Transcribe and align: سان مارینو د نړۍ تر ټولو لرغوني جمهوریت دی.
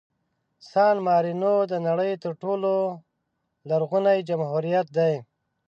سان 0.69 0.95
مارینو 1.07 1.53
د 1.71 1.73
نړۍ 1.87 2.11
تر 2.23 2.31
ټولو 2.41 2.71
لرغوني 3.69 4.17
جمهوریت 4.29 4.87
دی. 4.97 5.13